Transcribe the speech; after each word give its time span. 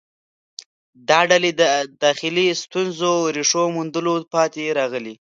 دا 1.09 1.19
ډلې 1.31 1.51
داخلي 2.03 2.47
ستونزو 2.63 3.11
ریښو 3.35 3.63
موندلو 3.75 4.13
پاتې 4.33 4.63
راغلې 4.79 5.15